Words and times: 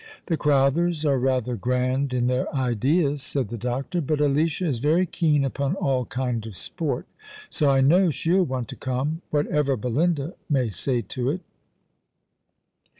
"The 0.29 0.35
Crowthers 0.35 1.05
arc 1.05 1.21
rather 1.21 1.55
grand 1.55 2.11
in 2.11 2.25
their 2.25 2.51
ideas," 2.55 3.21
said 3.21 3.49
the 3.49 3.55
doctor," 3.57 4.01
but 4.01 4.19
Alicia 4.19 4.65
is 4.65 4.79
very 4.79 5.05
keen 5.05 5.45
upon 5.45 5.75
all 5.75 6.05
kind 6.05 6.43
of 6.47 6.55
sport, 6.55 7.05
so 7.51 7.69
I 7.69 7.81
know 7.81 8.09
she'll 8.09 8.41
want 8.43 8.67
to 8.69 8.75
come, 8.75 9.21
whatever 9.29 9.77
Belinda 9.77 10.33
may 10.49 10.69
say 10.71 11.03
to 11.03 11.29
it." 11.29 11.41